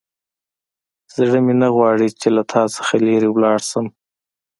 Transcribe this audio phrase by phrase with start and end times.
[1.15, 3.85] زړه مې نه غواړي چې له تا څخه لیرې لاړ شم.